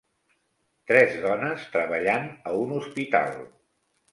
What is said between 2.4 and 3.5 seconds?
a un hospital.